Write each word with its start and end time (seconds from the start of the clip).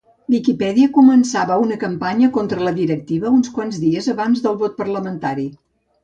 Wikipedia 0.33 0.91
començava 0.93 1.57
una 1.65 1.75
campanya 1.83 2.29
contra 2.37 2.63
la 2.67 2.73
directiva 2.77 3.33
uns 3.39 3.51
quants 3.57 3.77
dies 3.83 4.09
abans 4.15 4.41
del 4.47 4.57
vot 4.63 4.75
parlamentari. 4.79 5.47